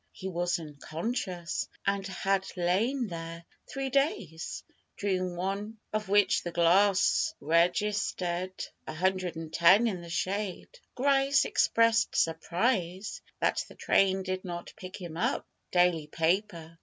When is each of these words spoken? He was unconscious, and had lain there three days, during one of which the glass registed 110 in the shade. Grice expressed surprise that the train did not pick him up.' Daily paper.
He 0.11 0.27
was 0.27 0.57
unconscious, 0.57 1.67
and 1.85 2.07
had 2.07 2.47
lain 2.57 3.05
there 3.05 3.45
three 3.69 3.91
days, 3.91 4.63
during 4.97 5.35
one 5.35 5.77
of 5.93 6.09
which 6.09 6.41
the 6.41 6.51
glass 6.51 7.35
registed 7.39 8.23
110 8.85 9.85
in 9.87 10.01
the 10.01 10.09
shade. 10.09 10.79
Grice 10.95 11.45
expressed 11.45 12.15
surprise 12.15 13.21
that 13.41 13.63
the 13.67 13.75
train 13.75 14.23
did 14.23 14.43
not 14.43 14.73
pick 14.75 14.99
him 14.99 15.17
up.' 15.17 15.45
Daily 15.69 16.07
paper. 16.07 16.79